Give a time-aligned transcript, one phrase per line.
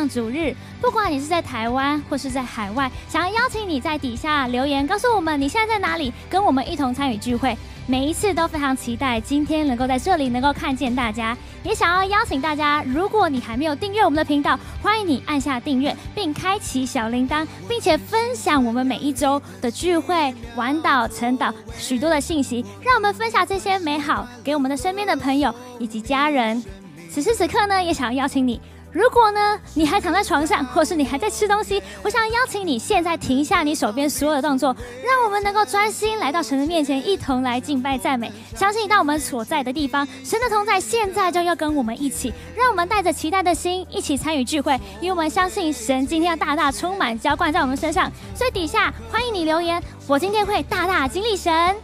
[0.00, 7.54] 上主日，不管你是在台湾或是在海外，想要邀请你在底下留言告诉我们你现在在哪里，跟我们一同参与聚会。
[7.86, 26.64] 每一次都非常期待今天能够在这里能够看见大家，也想要邀请大家，如果你还没有订阅我们的频道，欢迎你按下订阅，并开启小铃铛，并且分享我们每一周的聚会、玩岛、晨岛许多的信息，让我们分享这些美好给我们的身边的朋友以及家人。
[27.10, 28.58] 此时此刻呢，也想要邀请你。
[28.92, 38.32] 如果呢，你还躺在床上，或是你还在吃东西，我想邀请你现在停下你手边所有的动作，让我们能够专心来到神的面前，一同来敬拜赞美。
[38.56, 48.10] 相信到我们所在的地方，神的同在现在就要跟我们一起，让我们带着期待的心一起参与聚会，因为我们相信神今天要大大充满浇灌在我们身上。
[48.34, 51.76] 所以底下欢迎你留言，我今天会大大经历神。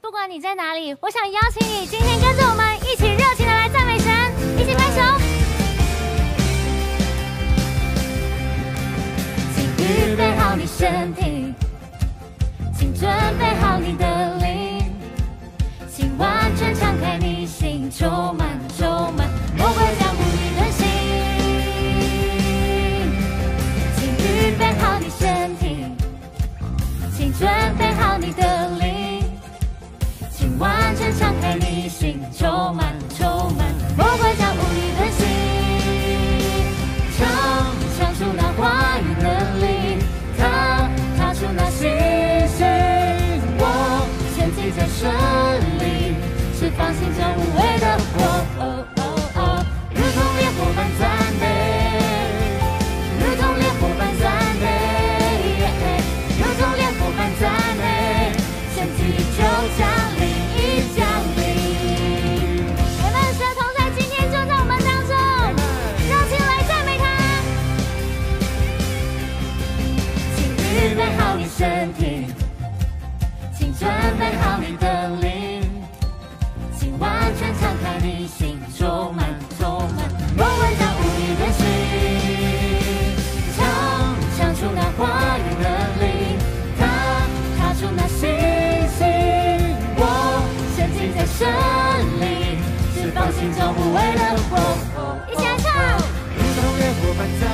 [0.00, 4.12] 不管你在哪里，我想邀请你今天跟着我们一起热情的来赞美神，
[4.60, 5.21] 一起拍手。
[9.82, 11.52] 预备好你身体，
[12.78, 14.84] 请准备好你的灵，
[15.90, 18.46] 请完全敞开你心，充满
[18.78, 19.31] 充满。
[93.42, 94.54] 心中无畏的火，
[95.28, 97.51] 一起来唱，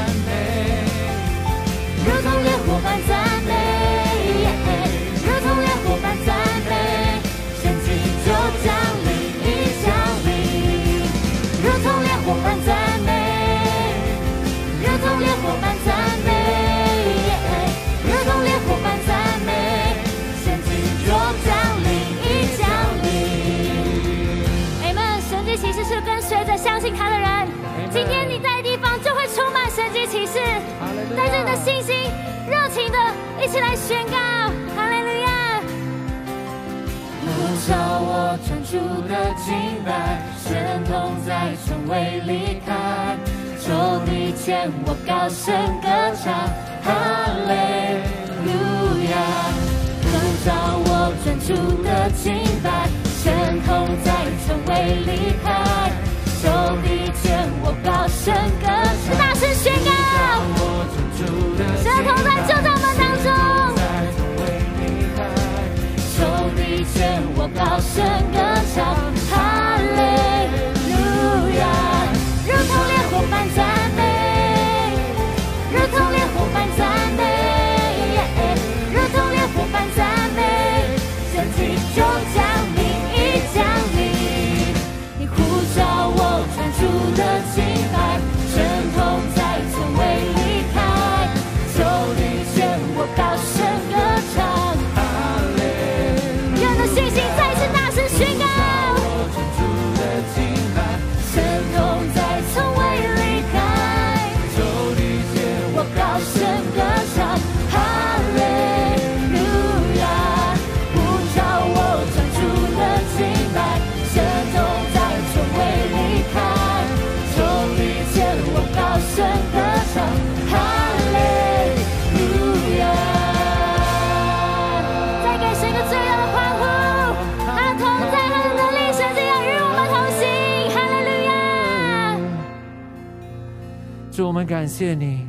[134.38, 135.26] 们感谢你，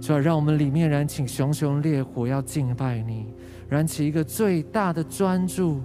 [0.00, 3.26] 主要让我们里面燃起熊熊烈火，要敬拜你，
[3.68, 5.80] 燃起一个最大的专注，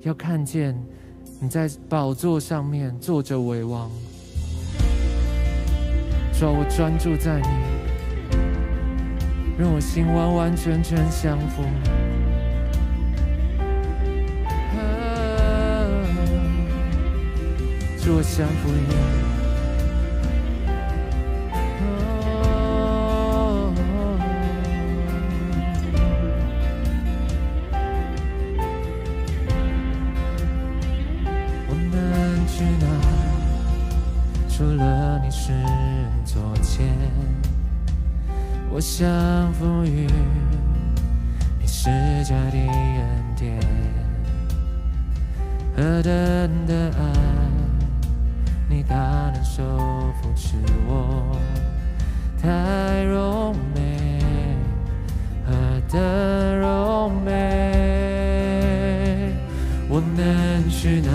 [0.00, 0.74] 要看见
[1.38, 3.90] 你在宝座上面坐着为王。
[6.32, 7.48] 主啊，我专注在你，
[9.58, 11.62] 让我心完完全全降服。
[18.02, 19.19] 主，我降服于你。
[35.30, 35.52] 是
[36.24, 36.88] 昨天，
[38.68, 40.08] 我降服于
[41.60, 41.88] 你施
[42.24, 43.60] 加的恩典，
[45.76, 47.02] 何等的爱，
[48.68, 49.62] 你大能手
[50.20, 50.56] 扶持
[50.88, 51.36] 我，
[52.42, 54.18] 太柔美，
[55.46, 55.52] 何
[55.88, 57.30] 等柔美，
[59.88, 61.10] 我能去哪？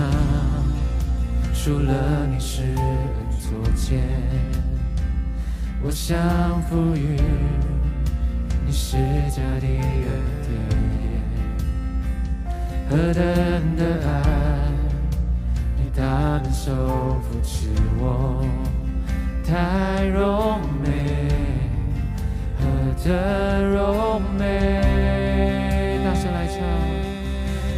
[1.52, 2.62] 除了你是
[3.48, 4.02] 左肩，
[5.80, 7.16] 我降服于
[8.66, 8.96] 你施
[9.30, 10.08] 加的恩
[10.42, 10.50] 典，
[12.90, 13.22] 何等
[13.76, 14.10] 的爱，
[15.76, 16.02] 你大
[16.42, 17.68] 能手扶持
[18.00, 18.44] 我，
[19.46, 20.88] 太柔美，
[22.58, 22.64] 何
[23.04, 23.14] 等
[23.70, 26.56] 柔美，大声来唱，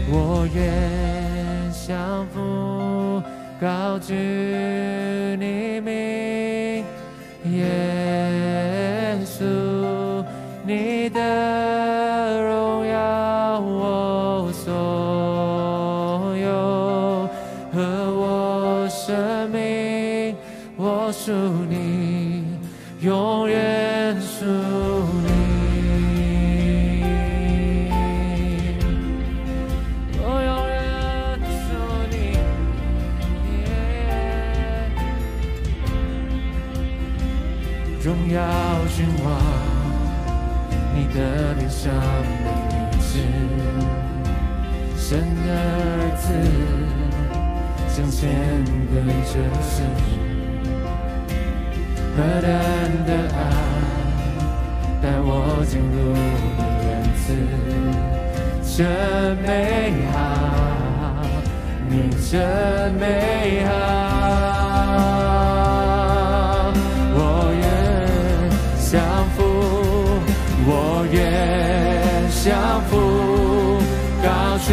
[0.09, 1.08] 我愿。
[3.61, 6.85] 高举你名，
[7.53, 10.25] 耶稣，
[10.65, 11.58] 你的
[49.09, 49.33] 跟着
[49.63, 49.81] 是，
[52.15, 52.47] 何等
[53.07, 53.41] 的爱，
[55.01, 55.27] 带我
[55.67, 56.45] 进入你
[56.85, 57.27] 园子，
[58.77, 58.79] 真
[59.39, 59.49] 美
[60.13, 60.15] 好，
[61.89, 61.93] 你
[62.31, 62.37] 真
[63.01, 63.03] 美
[63.65, 63.71] 好。
[67.15, 67.19] 我
[67.57, 67.65] 愿
[68.79, 68.93] 降
[69.35, 69.39] 服，
[70.67, 70.71] 我
[71.11, 71.17] 愿
[72.45, 72.47] 降
[72.91, 72.93] 服，
[74.23, 74.29] 高
[74.59, 74.69] 举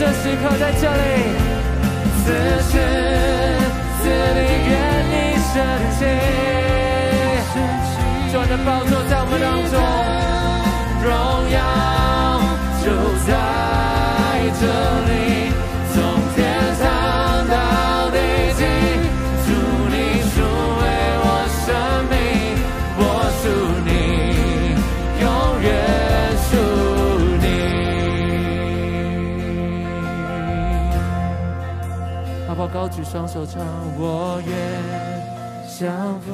[0.00, 0.98] 这时刻在这里。
[2.24, 2.32] 此
[2.70, 2.72] 时
[4.00, 4.40] 此地，
[4.70, 4.72] 愿
[5.10, 5.14] 你
[5.52, 5.54] 升
[5.92, 6.00] 起，
[8.32, 9.76] 主的宝座在我们当中，
[11.04, 11.12] 荣
[11.52, 11.60] 耀
[12.82, 12.84] 就
[13.26, 13.28] 在
[14.58, 14.62] 这
[15.04, 15.09] 里，
[32.72, 33.60] 高举双手唱，
[33.98, 34.54] 我愿
[35.66, 36.30] 降服，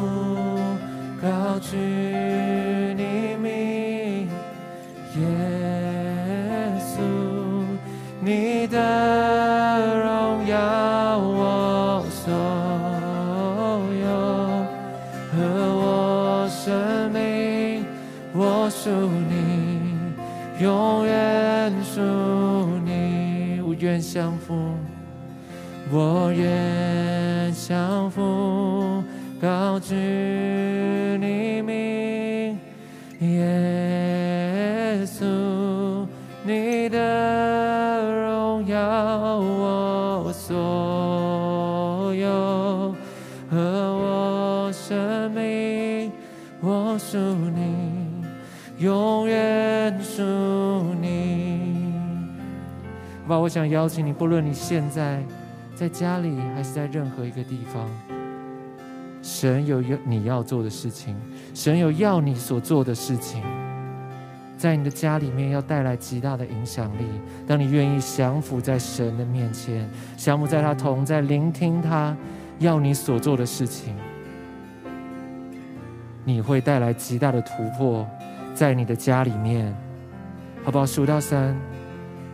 [1.21, 1.76] 高举
[2.95, 4.28] 你名，
[5.16, 5.23] 耶
[6.78, 7.00] 稣，
[8.21, 8.76] 你的
[9.97, 12.31] 荣耀我所
[14.05, 14.07] 有，
[15.33, 15.35] 和
[15.75, 17.85] 我生命，
[18.35, 22.00] 我属你，永远属
[22.85, 23.61] 你。
[23.66, 24.75] 我愿降服，
[25.90, 29.05] 我愿降服，
[29.40, 32.59] 高举你名，
[33.21, 36.07] 耶稣，
[36.45, 42.95] 你的荣耀我所有，
[43.49, 46.11] 和我生命，
[46.61, 48.25] 我属你，
[48.78, 50.23] 永远属
[51.00, 51.95] 你。
[53.28, 55.23] 吧，我想邀请你，不论你现在
[55.76, 57.87] 在家里，还是在任何一个地方，
[59.21, 61.14] 神有要你要做的事情，
[61.52, 63.42] 神有要你所做的事情，
[64.56, 67.04] 在你的家里面要带来极大的影响力。
[67.47, 72.16] 当你愿意降服在神的面前，降服在他同在，聆听他
[72.59, 73.95] 要你所做的事情，
[76.25, 78.09] 你会带来极大的突破，
[78.54, 79.76] 在你的家里面，
[80.64, 80.87] 好不好？
[80.87, 81.54] 数到三。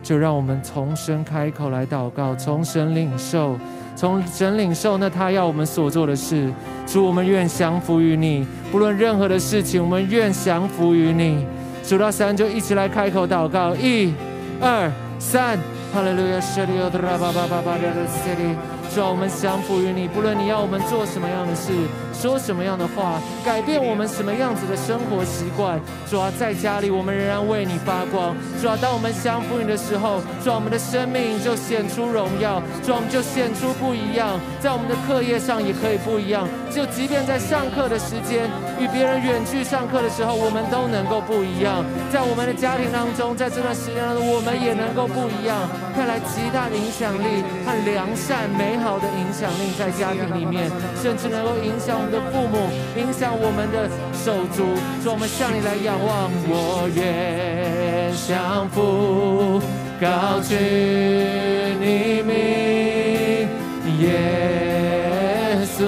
[0.03, 3.57] 就让我们从神开口来祷告，从神领受，
[3.95, 6.51] 从神领受那他要我们所做的事。
[6.85, 11.45] 主，我们愿降服于你，不论任何的事情，我们愿降服于你。
[11.83, 14.13] 数到三就一起来开口祷告，一、
[14.61, 15.57] 二、三，
[15.93, 18.55] 哈利路亚，圣灵，主啊，巴巴巴巴的圣灵，
[18.93, 21.71] 主啊，我们降服于你，不论你要我们做什么样的事。
[22.13, 25.79] 说什么样的话，改变我们什么样子的生活习惯？
[26.09, 28.35] 主啊，在家里我们仍然为你发光。
[28.61, 32.61] 主啊，当我们相服你的时候，主啊，我们的生命就显出荣耀。
[32.85, 34.39] 主啊，我们就显出不一样。
[34.61, 36.47] 在我们的课业上也可以不一样。
[36.71, 41.83] 就即便在上课的时间，与别人远距上课的时候，我们都能够不一样。
[42.11, 45.67] 在我们的家庭当中，在这段时间当中，我们也能够不一样，
[45.97, 50.69] 带来极大的影响力和良善美好的影响力在家庭里面，
[51.01, 56.31] 甚至能够影响的父母影响我们的手足，说我们向你来仰望。
[56.47, 59.61] 我愿降服，
[59.99, 60.55] 高举
[61.79, 63.47] 你名，
[63.99, 65.83] 耶稣，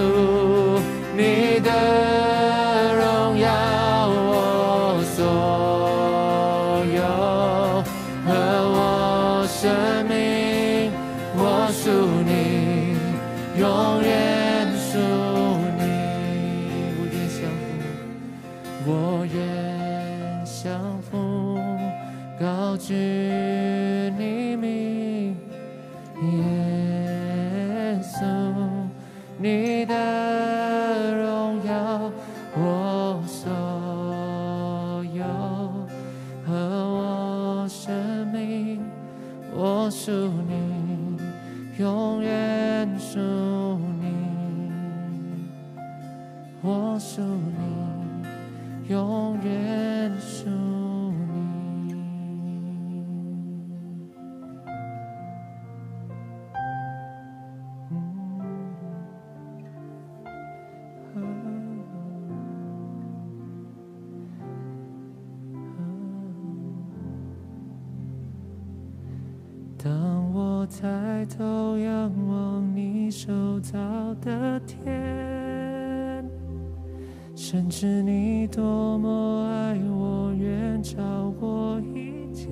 [80.86, 81.02] 超
[81.40, 82.48] 过一切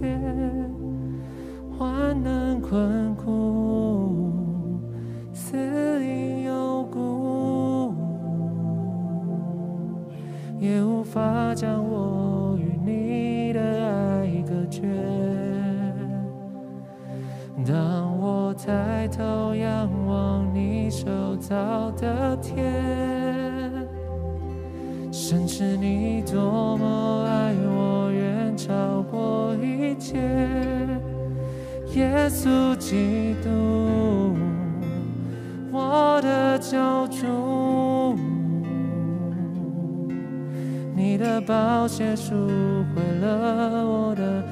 [1.77, 4.31] 患难困苦，
[5.31, 5.55] 死
[6.03, 7.93] 因有故，
[10.59, 14.81] 也无法将我与你的爱隔绝。
[17.63, 22.65] 当我抬头仰望你手造的天，
[25.11, 27.02] 深知你多么
[32.29, 34.35] 稣基督，
[35.71, 36.77] 我的救
[37.07, 38.15] 主，
[40.95, 42.33] 你的宝血赎
[42.95, 44.43] 回了我的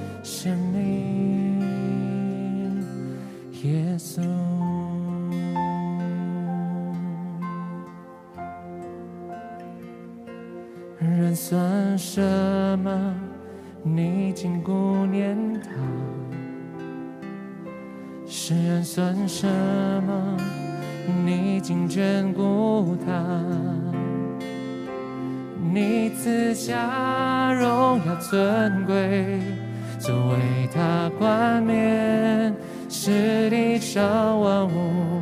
[19.41, 19.47] 什
[20.03, 20.37] 么？
[21.25, 23.11] 你竟眷顾他。
[25.73, 29.39] 你赐下荣耀尊贵，
[29.97, 32.53] 作为他冠冕。
[32.87, 35.21] 是地上万物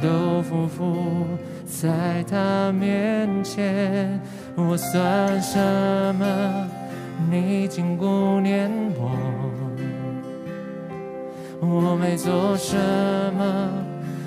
[0.00, 1.26] 都匍匐
[1.64, 4.20] 在他面前，
[4.54, 5.58] 我算什
[6.14, 6.68] 么？
[7.28, 9.10] 你竟顾念我，
[11.68, 12.76] 我没做什
[13.36, 13.70] 么，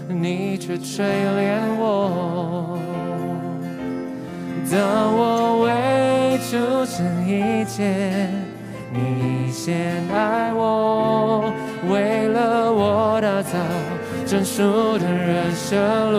[0.08, 2.78] 你却垂怜我。
[4.72, 4.78] 当
[5.18, 8.30] 我为主成一切，
[8.92, 11.52] 你先爱我，
[11.90, 13.58] 为了我打造
[14.28, 16.18] 成熟的人生路。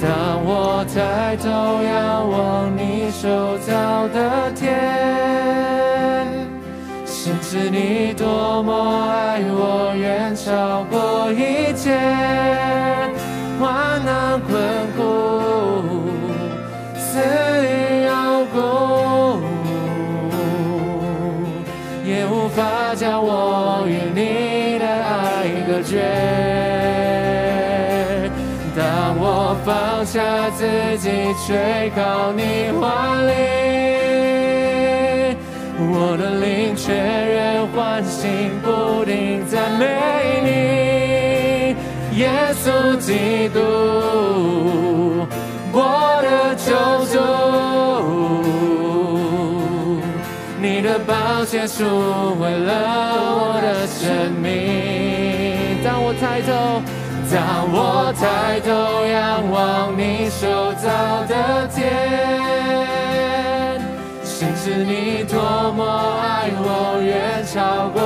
[0.00, 0.08] 当
[0.44, 1.48] 我抬头
[1.82, 4.68] 仰望你手造的天，
[7.48, 11.96] 是你多么爱我，远超过一切
[13.60, 14.50] 患难困
[14.96, 14.98] 苦、
[16.98, 17.20] 死
[17.62, 18.10] 与幽
[18.52, 18.58] 谷，
[22.04, 26.02] 也无法将我与你的爱隔绝。
[28.74, 30.66] 当我放下自
[30.98, 32.82] 己，垂靠你怀
[33.22, 33.30] 里，
[36.08, 39.84] 我的灵却仍唤醒，不停赞美
[40.46, 41.74] 你，
[42.20, 43.58] 耶稣基督，
[45.72, 46.70] 我的救
[47.10, 47.18] 主，
[50.62, 51.82] 你的宝血赎
[52.36, 52.70] 回了
[53.36, 55.82] 我的生命。
[55.82, 56.80] 当我抬头。
[57.28, 58.70] 当我抬头
[59.04, 60.88] 仰望你手造
[61.26, 61.84] 的天，
[64.38, 65.82] 深知你多么
[66.20, 68.05] 爱我，远超过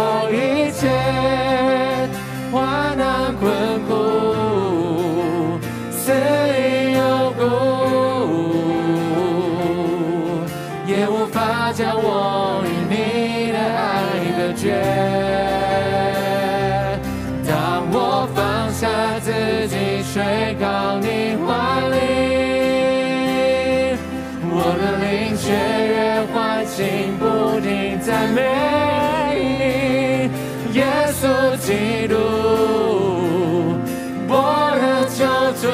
[34.29, 34.35] 我
[34.81, 35.25] 的救
[35.61, 35.69] 主，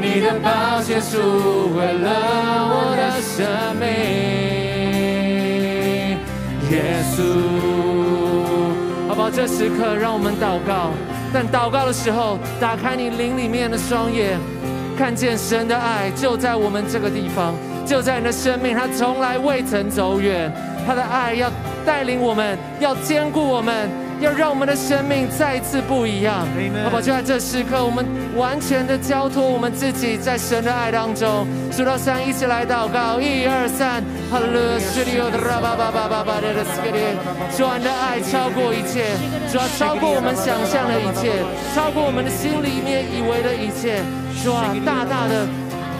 [0.00, 1.12] 你的宝血赎
[1.74, 2.08] 回了
[2.68, 3.82] 我的生命，
[6.70, 6.72] 耶
[7.14, 7.16] 稣。
[9.08, 9.30] 好不好？
[9.30, 10.90] 这时刻，让我们祷告。
[11.32, 14.38] 但祷告的时候，打开你灵里面的双眼，
[14.96, 17.54] 看见神的爱就在我们这个地方，
[17.86, 20.52] 就在你的生命，他从来未曾走远。
[20.86, 21.50] 他的爱要
[21.84, 23.88] 带领我们，要兼顾我们，
[24.20, 26.46] 要让我们的生命再一次不一样。
[26.82, 27.02] 好不好？
[27.02, 28.04] 就在这时刻，我们
[28.36, 31.46] 完全的交托我们自己，在神的爱当中。
[31.70, 33.20] 数到三，一起来祷告。
[33.20, 34.78] 一二三，哈利路亚！
[34.78, 36.98] 是的，有的拉巴巴巴巴巴的的斯克里。
[37.56, 39.14] 主啊，你的爱超过一切，
[39.50, 41.30] 主啊，超过我们想象的一切，
[41.74, 44.00] 超过我们的心里面以为的一切。
[44.42, 45.46] 主啊，大大的，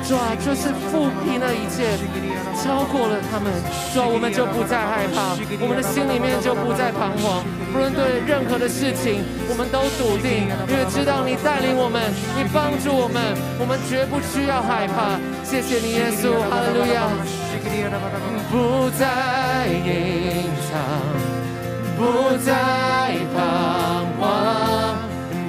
[0.07, 2.24] 主啊，就是抚平了一切。
[2.55, 3.53] 超过了他们，
[3.93, 7.43] 主啊，我们就不再害怕，我们的心里面就不再彷徨。
[7.73, 12.01] 不论对任何的事情，我们都笃定，因为知道你带领我们，
[12.39, 15.19] 你帮助我们，我们绝不需要害怕。
[15.43, 17.11] 谢谢你，耶稣，哈利路亚！
[18.51, 20.79] 不再隐藏，
[21.99, 24.97] 不再彷徨，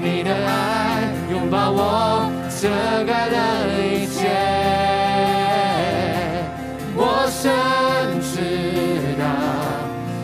[0.01, 2.69] 你的爱拥抱我，遮
[3.05, 3.37] 盖了
[7.45, 8.39] 真知
[9.19, 9.23] 道，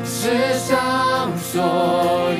[0.03, 2.30] 世上所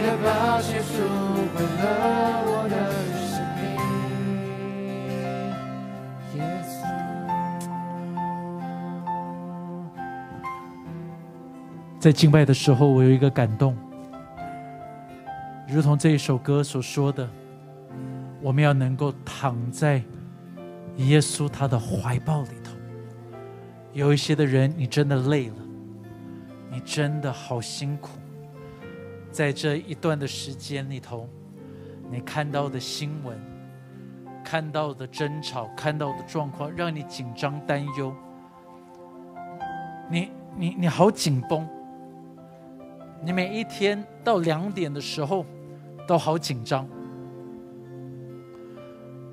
[0.00, 1.02] 你的宝血赎
[1.54, 2.74] 回了我的
[3.20, 3.60] 生命，
[6.40, 6.40] 耶
[11.98, 13.76] 在敬拜的时候，我有一个感动，
[15.68, 17.28] 如同这一首歌所说的，
[18.40, 20.02] 我们要能够躺在
[20.96, 22.72] 耶稣他的怀抱里头。
[23.92, 25.56] 有一些的人，你真的累了，
[26.70, 28.12] 你真的好辛苦，
[29.30, 31.28] 在这一段的时间里头，
[32.10, 33.38] 你看到的新闻、
[34.44, 38.12] 看到的争吵、看到的状况，让你紧张担忧，
[40.10, 41.66] 你你你好紧绷，
[43.22, 45.46] 你每一天到两点的时候
[46.08, 46.88] 都好紧张，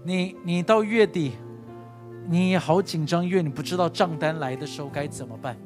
[0.03, 1.33] 你你到月底
[2.29, 5.57] 你好紧张，因为你不知道账单来的时候该怎么办。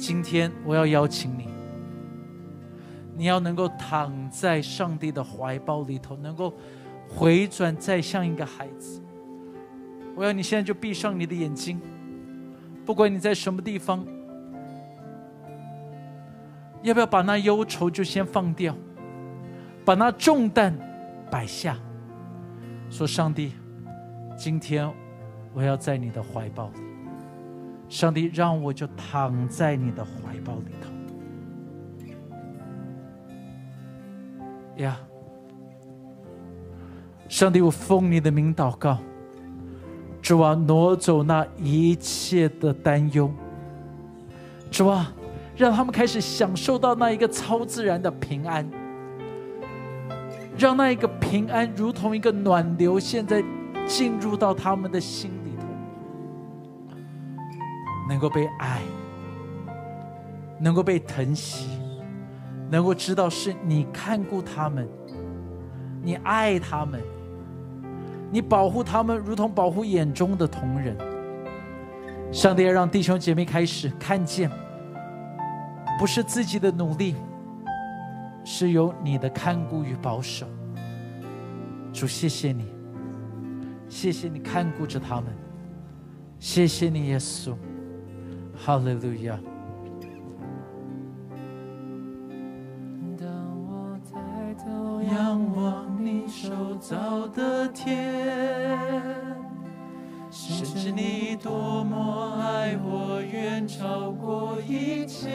[0.00, 1.46] 今天我要邀请你，
[3.14, 6.54] 你要能够躺在上帝的怀抱里头，能够
[7.06, 9.02] 回转，再像一个孩子。
[10.16, 11.78] 我要你现在就闭上你的眼睛，
[12.86, 14.02] 不管你在什么地方，
[16.82, 18.74] 要不要把那忧愁就先放掉，
[19.84, 20.74] 把那重担
[21.30, 21.76] 摆下，
[22.88, 23.52] 说：“上帝，
[24.34, 24.90] 今天
[25.52, 26.80] 我要在你的怀抱里。”
[27.90, 30.88] 上帝让我就躺在你的怀抱里头
[34.82, 34.96] 呀！
[37.28, 38.96] 上帝，我奉你的名祷告，
[40.22, 43.28] 主啊，挪走那一切的担忧，
[44.70, 45.12] 主啊，
[45.56, 48.64] 让他们开始享受到那一个超自然的平安，
[50.56, 53.44] 让那一个平安如同一个暖流，现在
[53.84, 55.39] 进入到他们的心。
[58.20, 58.82] 能够被爱，
[60.58, 61.70] 能够被疼惜，
[62.68, 64.86] 能够知道是你看顾他们，
[66.02, 67.00] 你爱他们，
[68.30, 70.94] 你保护他们，如同保护眼中的同人。
[72.30, 74.50] 上帝要让弟兄姐妹开始看见，
[75.98, 77.16] 不是自己的努力，
[78.44, 80.46] 是有你的看顾与保守。
[81.90, 82.66] 主，谢谢你，
[83.88, 85.24] 谢谢你看顾着他们，
[86.38, 87.54] 谢谢你，耶稣。
[88.62, 89.40] 哈利路亚。
[93.18, 93.26] 当
[93.66, 98.78] 我抬头仰望你手造的天，
[100.30, 105.30] 深知你多么爱我，远超过一切。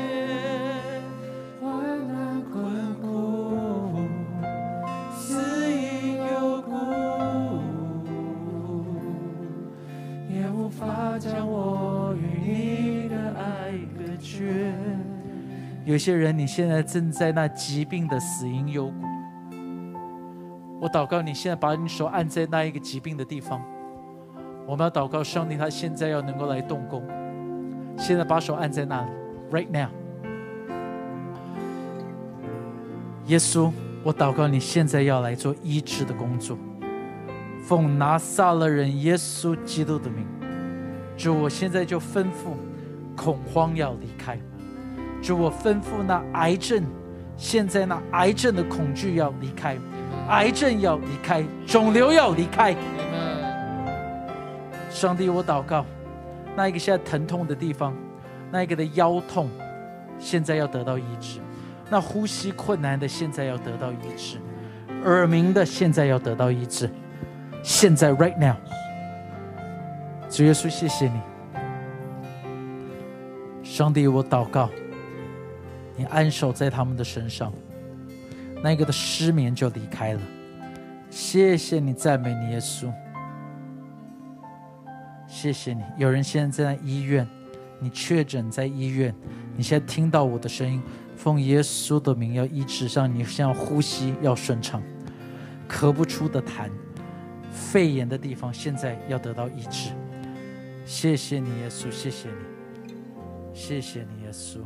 [15.85, 19.05] 有些人，你现在正在那疾病的死因幽谷。
[20.81, 23.61] 我祷告，你现在把你手按在那一个疾病的地方。
[24.65, 27.03] 我们要祷告，上帝他现在要能够来动工。
[27.99, 29.11] 现在把手按在那里
[29.51, 29.89] ，right now。
[33.27, 33.71] 耶稣，
[34.03, 36.57] 我祷告，你现在要来做医治的工作。
[37.63, 40.25] 奉拿撒勒人耶稣基督的名，
[41.15, 42.55] 主，我现在就吩咐。
[43.15, 44.37] 恐慌要离开，
[45.25, 46.83] 主我吩咐那癌症，
[47.35, 49.75] 现在那癌症的恐惧要离开，
[50.29, 52.75] 癌症要离开，肿瘤要离开。
[54.87, 55.83] 上帝，我祷告，
[56.55, 57.91] 那一个现在疼痛的地方，
[58.51, 59.49] 那一个的腰痛，
[60.19, 61.39] 现在要得到医治；
[61.89, 64.37] 那呼吸困难的，现在要得到医治；
[65.03, 66.87] 耳鸣的，现在要得到医治。
[67.63, 68.55] 现在，right now，
[70.29, 71.19] 主耶稣，谢谢你。
[73.63, 74.69] 上帝，我祷告，
[75.95, 77.53] 你安守在他们的身上，
[78.63, 80.21] 那个的失眠就离开了。
[81.09, 82.91] 谢谢你，赞美你，耶稣。
[85.27, 87.27] 谢谢你，有人现在在医院，
[87.79, 89.13] 你确诊在医院，
[89.55, 90.81] 你现在听到我的声音，
[91.15, 94.81] 奉耶稣的名要医治，让你现在呼吸要顺畅，
[95.69, 96.69] 咳不出的痰，
[97.51, 99.91] 肺炎的地方现在要得到医治。
[100.85, 102.35] 谢谢你，耶稣，谢谢你。
[103.53, 104.59] 谢谢你，耶稣，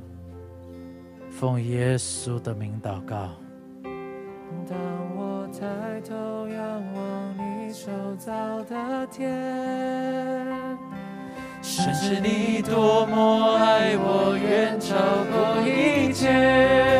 [1.39, 3.29] 奉耶稣的名祷告。
[4.67, 4.77] 当
[5.15, 9.31] 我抬头仰望你手造的天，
[11.61, 14.97] 深知你多么爱我，远超
[15.31, 16.98] 过一切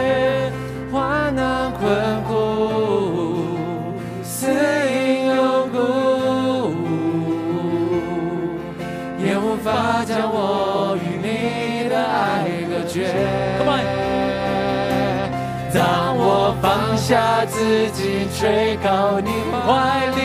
[17.10, 19.32] 下自己，垂靠你
[19.66, 20.22] 怀里，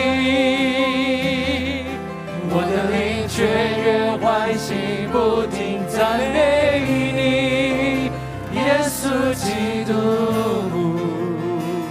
[2.47, 3.41] 我的灵雀
[3.81, 5.17] 跃欢喜，不
[5.47, 6.37] 停赞美
[6.85, 8.11] 你，
[8.53, 9.93] 耶稣基督，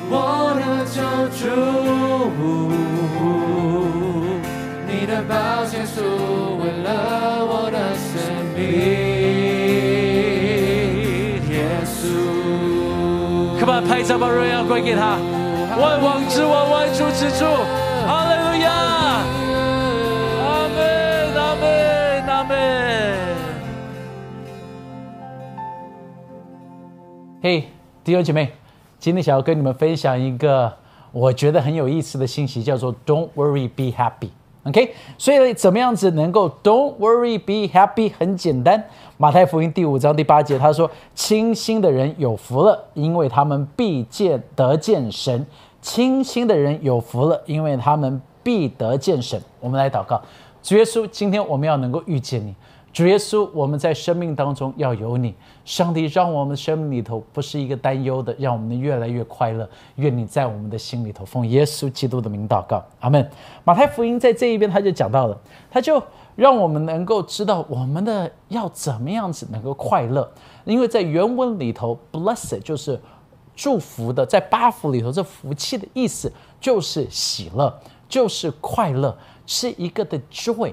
[0.09, 0.63] 我的
[0.95, 1.03] 救
[1.35, 1.43] 主，
[4.87, 5.35] 你的宝
[5.67, 5.99] 血赎
[6.61, 7.34] 回了
[13.89, 15.17] 拍照，把荣耀归给他。
[15.79, 17.45] 万王之王，万主之主，
[18.07, 18.71] 哈利路亚！
[20.41, 22.55] 阿门，阿门，阿门。
[27.43, 27.69] 嘿，
[28.03, 28.53] 弟兄姐妹，
[28.99, 30.73] 今天想要跟你们分享一个
[31.13, 34.31] 我觉得很有意思的信息，叫做 “Don't worry, be happy”。
[34.65, 38.11] OK，所以怎么样子能够 Don't worry, be happy？
[38.19, 38.83] 很简单，
[39.19, 45.47] 马太福音第五章第八节，他说：“清心的人有福了，因为他们必见得见神。
[45.83, 50.23] 清心的人有福了，因为他们必得见神。”我们来祷告，
[50.63, 52.55] 主耶稣，今天我们要能够遇见你。
[52.95, 59.69] 主耶稣，我们在生命当中要有你，上帝让我们生命里头不是一个担忧的，让我们越来越快乐。
[59.97, 63.29] 愿你在我们的心里头，奉耶稣基督的名祷告，阿门。
[63.65, 65.37] 马太福音在这一边他就讲到了，
[65.69, 66.01] 他就
[66.37, 70.31] 让我们能够知道我们的要怎么样子能够快乐，
[70.65, 73.01] 因为在原文里头，blessed 就是
[73.57, 77.77] 祝福的，在八福里头，这福气的意思就是喜乐，
[78.09, 80.73] 就是快乐，是一个的 joy。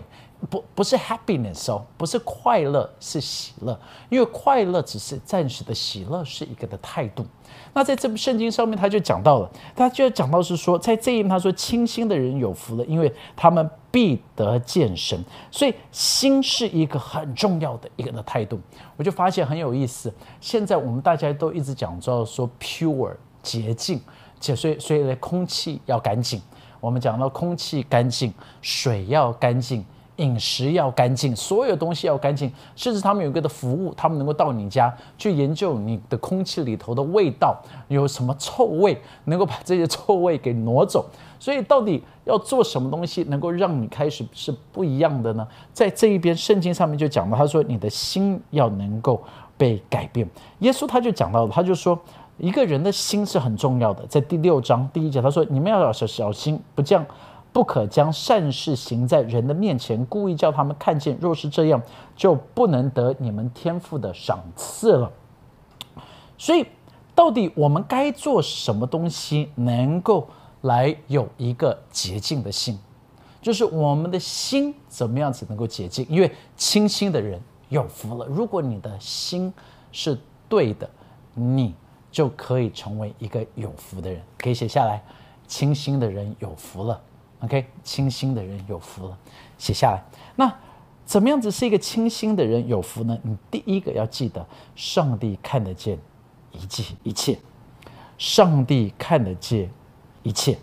[0.50, 3.80] 不不是 happiness 哦，不是快乐，是喜乐。
[4.10, 7.26] 因为快乐只是暂时的，喜乐是一个的态度。
[7.74, 15.24] 那在这部圣经上面，他就讲到了，他就讲到是说，在这一他说，清心的人有福了，因为他们必得见神。
[15.52, 18.60] 所以心是一个很重要的一个的态度。
[18.98, 24.02] 我就发现很有意思，现在我们大家都一直讲到说 pure 洁净，
[24.40, 26.42] 且所以所以呢，空气要干净。
[26.80, 29.86] 我们讲到空气干净，水要干净。
[30.18, 41.06] 饮食要干净，所有东西要干净，甚至他们有一个的服务，他们能够到你家去研究你的空气里头的味道有什么臭味，能够把这些臭味给挪走。
[41.40, 45.48] 所以到底要做什么东西能够让你开始是不一样的呢？
[45.74, 49.20] 在这一边圣经上面就讲到，他说你的心要能够
[49.58, 50.30] 被改变。
[50.60, 52.00] 耶稣他就讲到了，他就说
[52.38, 54.06] 一个人的心是很重要的。
[54.06, 57.04] 在第六章第一节，他说你们要小小心，不这样。
[57.54, 61.18] 不可将善事行在人的面前，故意叫他们看见。
[61.20, 61.82] 若是这样，
[62.16, 65.12] 就不能得你们天赋的赏赐了。
[66.38, 66.66] 所以，
[67.14, 70.28] 到底我们该做什么东西，能够
[70.62, 72.80] 来有一个洁净的心？
[73.42, 76.06] 就是我们的心怎么样子能够洁净？
[76.10, 78.26] 因为清心的人有福了。
[78.28, 79.54] 如果你的心
[79.92, 80.90] 是对的，
[81.34, 81.76] 你
[82.12, 84.22] 就可以成为一个有福的人。
[84.38, 85.04] 可以写下来：
[85.48, 87.02] 清心的人有福了。
[87.42, 89.18] OK，清心的人有福了，
[89.58, 90.04] 写下来。
[90.36, 90.54] 那
[91.06, 93.18] 怎么样子是一个清心的人有福呢？
[93.24, 95.98] 你第一个要记得，上帝看得见
[96.52, 97.40] 一切一切，
[98.18, 99.70] 上帝看得见
[100.22, 100.58] 一切。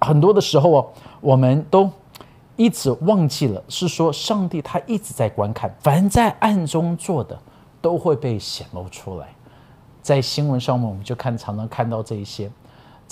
[0.00, 1.90] 很多的时候哦，我们都
[2.56, 7.38] 一直忘记了，是说上帝他一直在观看，凡在暗中做的
[7.80, 9.28] 都会被显露出来。
[10.00, 12.50] 在新闻上面，我们就看常常看到这一些。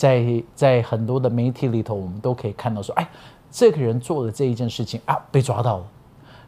[0.00, 3.06] 在在很多的媒体里头，我们都可以看到说，哎，
[3.50, 5.84] 这个人做了这一件事情啊，被抓到了；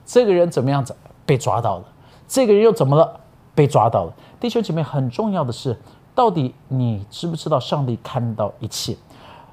[0.06, 1.84] 这个人怎么样子被抓到了；
[2.26, 3.20] 这个人又怎么了
[3.54, 4.14] 被抓到了。
[4.40, 5.76] 弟兄姐妹，很重要的是，
[6.14, 8.96] 到底你知不知道上帝看到一切？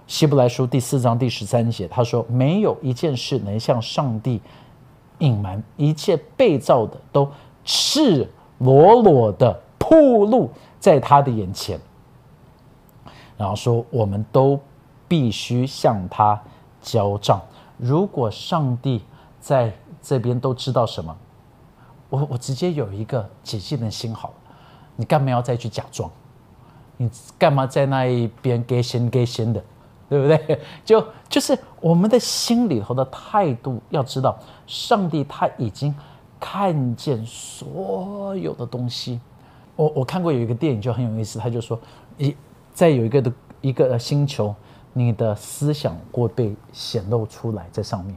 [0.07, 4.39] 希伯来书第四章第十三节，他说：“没有一件事能向上帝
[5.17, 7.29] 隐瞒，一切被造的都
[7.65, 8.25] 赤
[8.59, 11.77] 裸裸的暴露在他的眼前。”
[13.39, 14.59] 然后说，我们都
[15.07, 16.37] 必须向他
[16.81, 17.41] 交账。
[17.77, 19.01] 如果上帝
[19.39, 19.71] 在
[20.01, 21.15] 这边都知道什么，
[22.09, 24.33] 我我直接有一个洁净的心好了。
[24.97, 26.11] 你干嘛要再去假装？
[26.97, 29.63] 你干嘛在那一边给先给先的，
[30.09, 30.59] 对不对？
[30.83, 35.95] 就就是我们的心里头的态度，要知道上帝他已经
[36.41, 39.21] 看见所有的东西。
[39.77, 41.79] 我我看过有一个电影就很有意思，他就说
[42.17, 42.35] 一。
[42.73, 44.55] 再有一个的一个星球，
[44.93, 48.15] 你的思想会被显露出来在上面，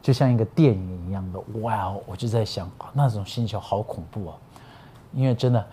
[0.00, 1.40] 就像一个电影一样的。
[1.60, 2.00] 哇哦！
[2.06, 4.36] 我就在想，那种星球好恐怖啊！
[5.12, 5.66] 因为真的，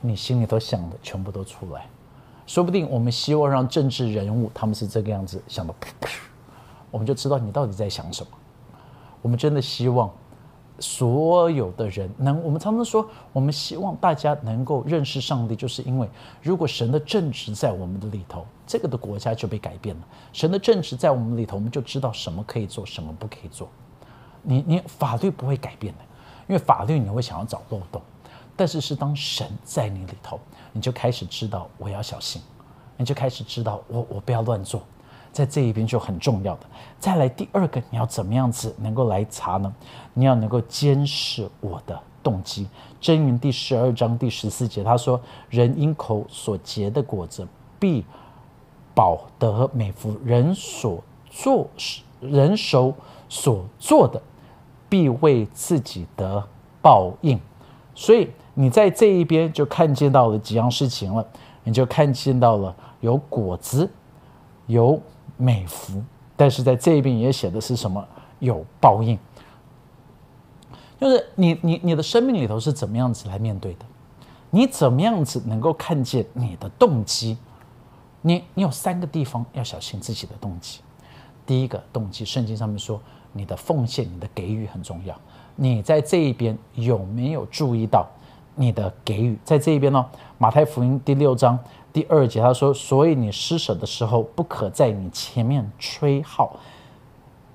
[0.00, 1.86] 你心里头想的全部都出来。
[2.46, 5.74] 说不定我们希望让政治人物他们是这个样子想的，
[6.90, 8.30] 我们就知道你到底在想什么。
[9.20, 10.10] 我们真的希望。
[10.80, 16.08] 所有的人能，我们常常说，我们希望大家能够认识上帝，就是因为
[16.40, 20.02] 如果神的正直在我们的里头，这个的国家就被改变了。
[20.32, 23.68] 神的正直在我们里头，我们就知道什么可以做，什么不可以做。
[24.42, 26.00] 你你法律不会改变的，
[26.46, 28.00] 因为法律你会想要找漏洞，
[28.54, 30.38] 但是是当神在你里头，
[30.72, 32.40] 你就开始知道我要小心，
[32.96, 34.82] 你就开始知道我我不要乱做。
[35.38, 36.66] 在这一边就很重要的。
[36.98, 39.72] 再来第二个，你要怎么样子能够来查呢？
[40.12, 42.66] 你要能够监视我的动机。
[43.00, 47.46] 箴言第十二章第十四节，他说：“人因口所结的果子，
[47.78, 48.04] 必
[48.96, 51.68] 保得美福；人所做
[52.20, 52.92] 人手
[53.28, 54.20] 所做的，
[54.88, 56.42] 必为自己得
[56.82, 57.38] 报应。”
[57.94, 61.24] 所以你在这一边就看见到了几样事情了，
[61.62, 63.88] 你就看见到了有果子，
[64.66, 65.00] 有
[65.38, 66.02] 美福，
[66.36, 68.06] 但是在这一边也写的是什么？
[68.40, 69.18] 有报应。
[71.00, 73.86] 就是你你你的生命里头是怎么样子来面对的？
[74.50, 77.38] 你怎么样子能够看见你的动机？
[78.20, 80.80] 你你有三个地方要小心自己的动机。
[81.46, 83.00] 第一个动机，圣经上面说，
[83.32, 85.14] 你的奉献、你的给予很重要。
[85.54, 88.06] 你在这一边有没有注意到
[88.54, 89.38] 你的给予？
[89.44, 90.04] 在这一边呢？
[90.36, 91.58] 马太福音第六章
[91.98, 96.54] 第二节他说：“所以你施舍的时候，不可在你前面吹号。”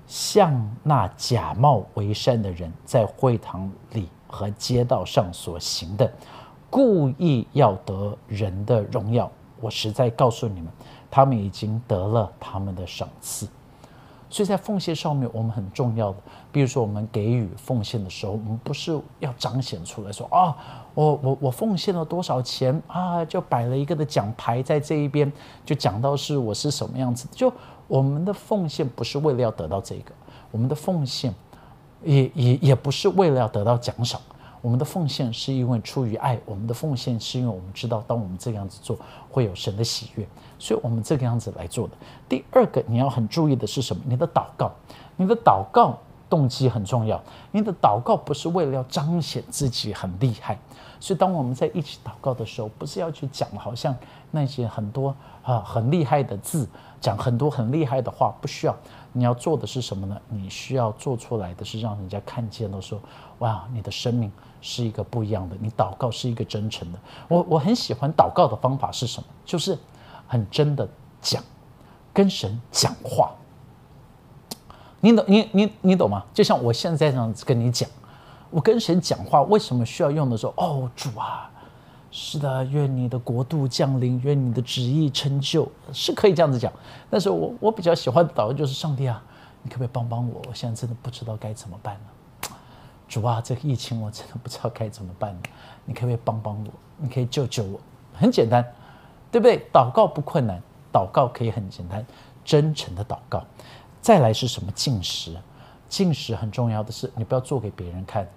[0.06, 6.12] 像那假冒为善的人，在会堂里和街道上所行的，
[6.68, 9.32] 故意要得人的荣耀。
[9.62, 10.70] 我实在告诉你们，
[11.10, 13.48] 他们已经得了他们的赏赐。
[14.28, 16.18] 所以在奉献上面，我们很重要的，
[16.52, 20.54] 比如说我们给予奉献的时候，我们不是要彰显出来说啊，
[20.94, 25.30] 我我我奉献了多少钱啊，就摆了一个的奖牌在这一边，
[25.66, 27.52] 就讲到是我是什么样子，就。
[27.86, 30.14] 我们的奉献不是为了要得到这个，
[30.50, 31.34] 我们的奉献
[32.02, 34.18] 也也也不是为了要得到奖赏，
[34.62, 38.98] 我们的奉献是因为出于爱，我们的奉献是因为我们知道，当我们这个样子做
[39.30, 40.26] 会有神的喜悦，
[40.58, 41.92] 所以我们这个样子来做的。
[42.26, 44.02] 第二个你要很注意的是什么？
[44.06, 44.72] 你的祷告，
[45.14, 45.98] 你的祷告
[46.34, 50.58] 动机很重要，你的祷告不是为了要彰显自己很厉害。
[50.98, 53.94] 所以，当我们在一起祷告的时候，不是要去讲好像
[54.32, 56.68] 那些很多啊很厉害的字，
[57.00, 58.74] 讲很多很厉害的话，不需要。
[59.12, 60.20] 你要做的是什么呢？
[60.28, 62.98] 你需要做出来的是让人家看见了，说
[63.38, 66.98] 哇，你的生命是一个不一样的，你祷告是一个真诚的。
[67.28, 69.28] 我我很喜欢祷告的方法是什么？
[69.44, 69.78] 就是
[70.26, 70.88] 很真的
[71.20, 71.40] 讲，
[72.12, 73.30] 跟神讲话。
[75.04, 76.24] 你懂你你你懂吗？
[76.32, 77.86] 就像我现在这样子跟你讲。
[78.48, 80.54] 我跟神讲话，为什么需要用的时候？
[80.56, 81.50] 哦，主啊，
[82.10, 86.72] 是的，愿你的国度降临，愿你的旨意成就，是可以这样子讲。
[87.10, 89.22] 但是我我比较喜欢的祷告就是上帝啊，
[89.62, 90.40] 你可不可以帮帮我？
[90.48, 92.50] 我现在真的不知道该怎么办了。
[93.06, 95.38] 主啊，这个疫情我真的不知道该怎么办了。
[95.84, 96.70] 你可不可以帮帮我？
[96.96, 97.78] 你可以救救我？
[98.14, 98.64] 很简单，
[99.30, 99.68] 对不对？
[99.70, 102.06] 祷告不困难，祷告可以很简单，
[102.42, 103.44] 真诚的祷告。
[104.04, 104.70] 再来是什么？
[104.72, 105.34] 进食，
[105.88, 108.28] 进食很重要的是，你不要做给别人看。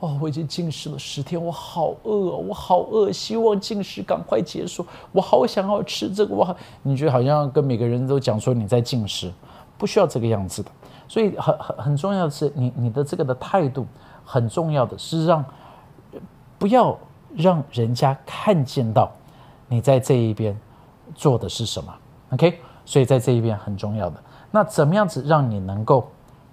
[0.00, 4.84] 哦，我已经进食了十天，我好饿，我好饿，希望进食赶快结束。
[5.12, 9.32] 我好想要吃这个，我好，你觉得好像跟每个人都讲说你在进食，
[9.78, 10.70] 不需要这个样子的。
[11.06, 13.86] 所以很很很重要的是，你你的这个的态度
[14.24, 15.44] 很重要的是让
[16.58, 16.98] 不要
[17.32, 19.08] 让人家看见到
[19.68, 20.58] 你在这一边
[21.14, 21.94] 做的是什么。
[22.30, 24.20] OK，所以在这一边很重要的。
[24.56, 26.10] 那怎么样子让你能够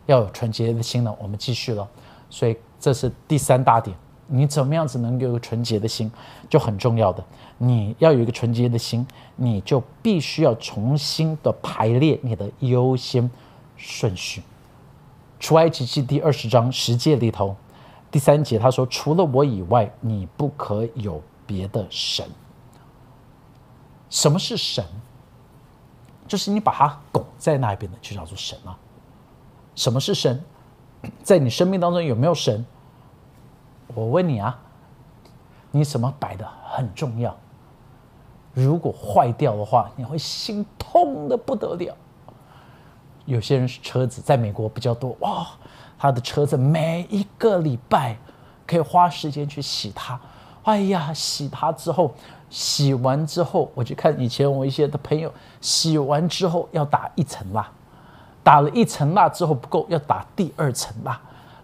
[0.08, 1.16] 要有纯洁的心呢？
[1.22, 1.88] 我们继续了。
[2.30, 3.96] 所以这是第三大点，
[4.28, 6.12] 你怎么样子能有纯洁的心，
[6.50, 7.24] 就很重要的。
[7.58, 13.32] 你要有一个纯洁的心，你就必须要重新的排列你的优先
[13.78, 14.44] 顺序。
[15.40, 17.56] 出埃及记第二十章十诫里头，
[18.12, 22.26] 第三节他说：“除了我以外，你不可有别的神。”
[24.12, 24.84] 什么是神？
[26.34, 28.76] 就是你把它拱在那边的，就叫做神啊。
[29.76, 30.44] 什么是神？
[31.22, 32.66] 在你生命当中有没有神？
[33.94, 34.60] 我问你啊，
[35.70, 37.38] 你什么摆的很重要？
[38.52, 41.96] 如果坏掉的话，你会心痛的不得了。
[43.26, 45.46] 有些人是车子，在美国比较多哇，
[46.00, 48.18] 他的车子每一个礼拜
[48.66, 50.20] 可以花时间去洗它。
[50.64, 52.16] 哎呀，洗它之后，
[52.54, 57.68] 洗完之后，我去看以前我一些的朋友，洗完之后要打一层蜡。
[58.44, 61.14] 打了一层蜡之后不够，要打第二层蜡；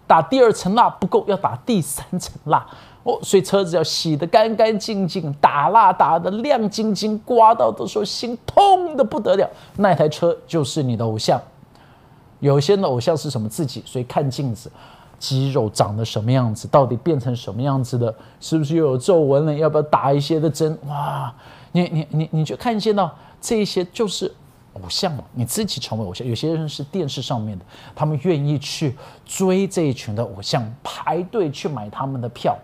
[0.06, 2.66] 打第二层蜡不够，要打第三层蜡。
[3.04, 9.48] 哦，所以车子要洗得干干净净，打蜡打得亮晶晶，刮到的时候心痛的不得了。
[9.76, 11.40] 那台车就是你的偶像。
[12.40, 13.80] 有些的偶像是什么自己？
[13.86, 14.72] 所以看镜子，
[15.20, 18.12] 肌肉长得什么样子，到底变成什么样子的？
[18.40, 19.54] 是不是又有皱纹了？
[19.54, 20.76] 要不要打一些的针？
[20.88, 21.32] 哇，
[21.70, 24.34] 你你你你就看见到这些就是。
[24.74, 26.24] 偶像嘛，你自己成为偶像。
[26.24, 28.94] 有些人是电视上面的，他们愿意去
[29.26, 32.56] 追这一群的偶像，排队去买他们的票。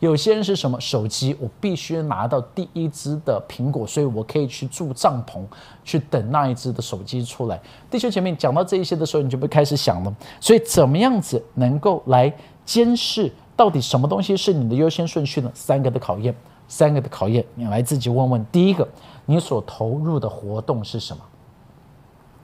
[0.00, 5.40] 有些人是什么手机，我必须拿到第一只的苹果，所以我可以去住帐篷，
[5.84, 7.60] 去等那一只的手机出来。
[7.90, 10.14] 弟兄姐妹，讲到这一些的时候，你就会开始想了。
[10.40, 12.32] 所以怎么样子能够来
[12.64, 15.50] 监视到底什么东西是你的优先顺序呢？
[15.52, 16.32] 三个的考验，
[16.68, 18.46] 三个的考验，你来自己问问。
[18.52, 18.88] 第一个，
[19.26, 21.22] 你所投入的活动是什么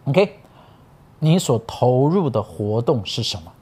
[0.07, 0.39] ？OK，
[1.21, 3.53] 你所投入的活动是什么？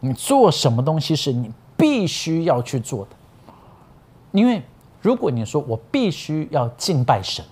[0.00, 3.10] 你做什么东西是你必须要去做的？
[4.36, 4.62] 因为
[5.00, 7.44] 如果你说我必须要敬拜神，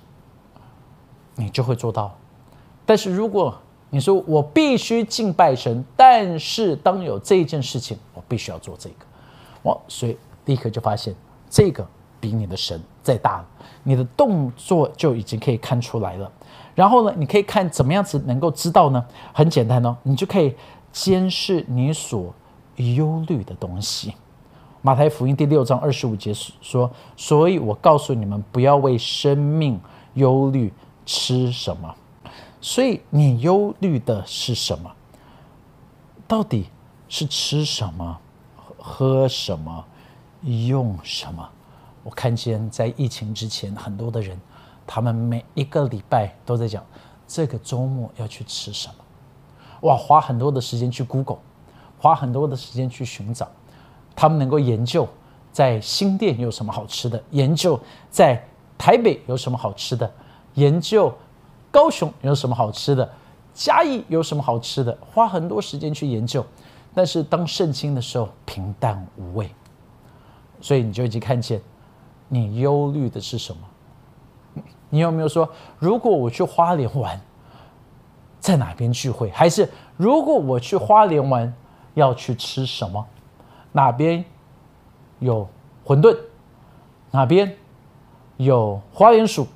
[1.35, 2.15] 你就会做到。
[2.85, 3.57] 但是如果
[3.89, 9.07] 你说我必须敬拜神，但是当有这一件事情，我必须要做这个，
[9.63, 11.15] 我所以立刻就发现
[11.49, 11.87] 这个
[12.21, 13.47] 比你的神再大了，
[13.83, 16.31] 你的动作就已经可以看出来了。
[16.75, 19.03] 然后呢，你可以看怎么样子能够知道呢？
[19.33, 20.55] 很简单哦，你就可以
[20.93, 22.35] 监视你所
[22.77, 24.15] 忧虑的东西。
[24.87, 26.31] 马太福音第六章二十五节
[26.61, 29.81] 说：“所以我告诉你们，不要为生命
[30.13, 30.71] 忧虑
[31.07, 31.95] 吃什么。”
[32.61, 34.93] 所以你忧虑的是什么？
[36.29, 36.67] 到底
[37.09, 38.19] 是吃什么、
[38.77, 39.83] 喝什么、
[40.43, 41.49] 用什么？
[42.03, 44.39] 我看见在疫情之前，很多的人，
[44.87, 46.85] 他们每一个礼拜都在讲
[47.27, 48.95] 这个周末要去吃什么。
[49.89, 51.39] 哇，花很多的时间去 Google，
[51.99, 53.49] 花很多的时间去寻找，
[54.25, 55.07] 他们能够研究
[55.53, 58.43] 在新店有什么好吃的，研究在
[58.79, 60.11] 台北有什么好吃的，
[60.55, 61.13] 研究。
[61.71, 63.07] 高雄有什么好吃的？
[63.53, 64.97] 嘉义有什么好吃的？
[65.13, 66.43] 花很多时间去研究，
[66.95, 69.51] 但是当圣经的时候平淡无味，
[70.59, 71.61] 所以你就已经看见，
[72.27, 74.63] 你忧虑的是什么？
[74.89, 75.47] 你有没有说，
[75.79, 77.21] 如果我去花莲玩，
[78.41, 79.29] 在哪边聚会？
[79.33, 79.69] 还是
[79.99, 81.55] 如果我去花莲玩，
[81.93, 83.07] 要去吃什么？
[83.75, 84.25] 哪边
[85.19, 85.49] 有
[85.85, 86.17] 馄饨？
[87.11, 87.57] 哪边
[88.37, 89.49] 有花园鼠？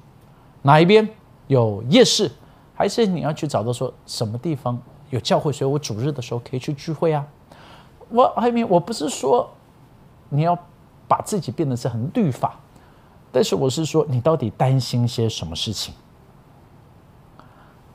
[0.62, 1.08] 哪一边？
[1.46, 2.30] 有夜市，
[2.74, 4.76] 还是你要去找到说什么地方
[5.10, 7.24] 有教会，所以我主日的时候可以去聚会啊。
[8.08, 9.48] 我还没，我不是说
[10.28, 10.58] 你要
[11.06, 12.58] 把自己变得是很律法，
[13.30, 15.94] 但是我是说你到底担心些什么事情。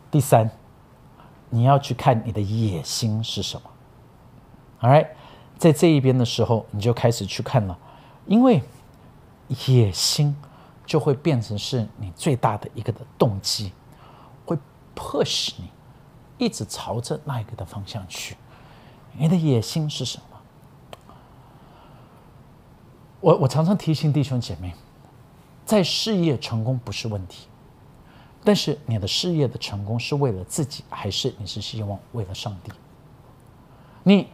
[0.10, 0.50] 第三，
[1.50, 3.70] 你要去看你的野心是什么。
[4.82, 5.08] All right，
[5.64, 7.80] 在这一边的时候，你就开始去看了，
[8.26, 8.62] 因为
[9.48, 10.36] 野心。
[10.86, 13.72] 就会变成是你最大的一个的动机，
[14.46, 14.58] 会
[14.94, 15.70] push 你
[16.38, 18.36] 一直朝着那一个的方向去。
[19.14, 20.38] 你的野心是什么？
[23.22, 24.74] 我我常常提醒弟兄姐妹，
[25.66, 27.48] 在事业成功不是问题，
[28.44, 32.74] 但是你的事业的成功是为了自己，还是你是希望为了上帝？
[34.04, 34.28] 你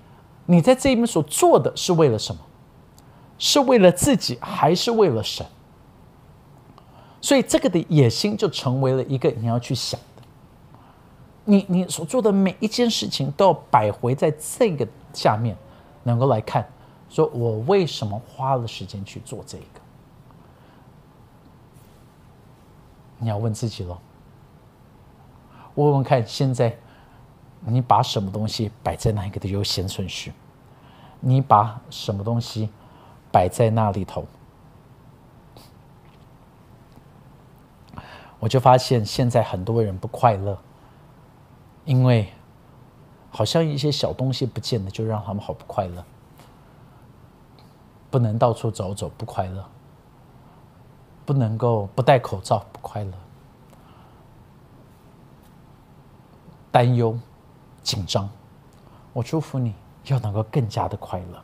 [0.51, 2.41] 你在这一边所做的是为了什么？
[3.37, 5.45] 是为了自己，还是为了神？
[7.21, 10.23] 所以这个的野心就成为了一个你要去想的，
[11.45, 15.55] 你你所做的每一件事情都要摆回在这个下面，
[16.03, 16.67] 能够来看，
[17.09, 19.79] 说我为什么花了时间去做这个？
[23.19, 23.99] 你要问自己喽，
[25.75, 26.75] 问问看，现在
[27.61, 30.33] 你把什么东西摆在哪一个的优先顺序？
[31.19, 32.69] 你把什么东西
[33.31, 34.25] 摆在那里头？
[38.39, 40.57] 我就发现现在很多人不快乐，
[41.83, 42.31] 因为
[43.29, 46.05] 好像一些小东西不见了，就让他们好不快乐。
[48.09, 49.69] 不能到处走走不快乐，
[51.25, 53.13] 不能够不戴口罩不快乐，
[56.71, 57.19] 担忧、
[57.89, 58.29] 紧张。
[59.13, 59.73] 我祝福你
[60.05, 61.43] 要能够更加的快乐。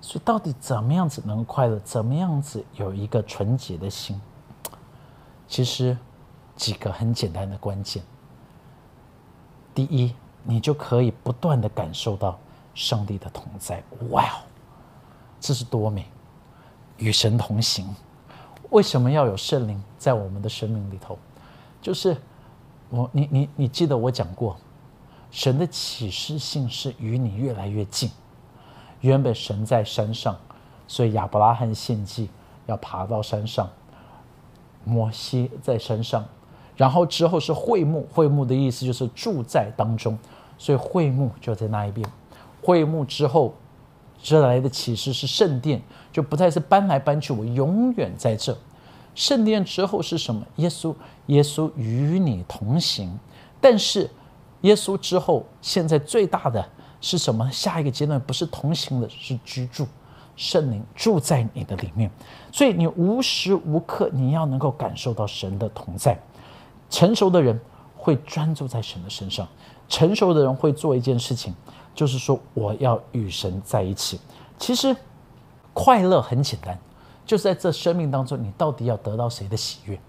[0.00, 1.78] 所以，到底怎么样子能快乐？
[1.80, 4.20] 怎么样子有一个纯洁的心？
[5.46, 5.96] 其实。
[6.56, 8.02] 几个很简单的关键。
[9.74, 12.38] 第一，你就可以不断的感受到
[12.74, 13.82] 上帝的同在。
[14.08, 14.40] 哇哦，
[15.38, 16.06] 这是多美！
[16.96, 17.94] 与神同行。
[18.70, 21.18] 为什么要有圣灵在我们的生命里头？
[21.82, 22.16] 就是
[22.88, 24.56] 我，你你你记得我讲过，
[25.36, 28.10] 神的启示性是与你越来越近。
[29.02, 30.34] 原本神在山上，
[30.88, 32.30] 所以亚伯拉罕献祭
[32.64, 33.68] 要爬到山上，
[34.82, 36.24] 摩西在山上。
[36.74, 40.18] 然后之后是会幕，会幕的意思就是住在当中，
[40.56, 42.08] 所以会幕就在那一边。
[42.62, 43.52] 会幕之后，
[44.22, 48.56] 这来的启示是圣殿，就不再是搬来搬去，我永远在这。
[49.14, 50.46] 圣殿之后是什么？
[50.56, 50.94] 耶稣，
[51.26, 53.18] 耶稣与你同行。
[53.60, 54.10] 但是
[54.62, 56.66] 耶稣之后，现在最大的
[57.00, 57.48] 是什么？
[57.50, 59.86] 下一个阶段不是同行的，是居住，
[60.34, 62.10] 圣灵住在你的里面，
[62.50, 66.18] 所以你无时无刻你要能够感受到神的同在。
[66.88, 67.60] 成熟的人
[67.96, 69.46] 会专注在神的身上，
[69.88, 71.54] 成熟的人会做一件事情，
[71.94, 74.20] 就是说我要与神在一起。
[74.58, 74.96] 其实
[75.72, 76.78] 快乐很简单，
[77.26, 80.00] 就是在这生命当中，你到底要得到谁的喜悦？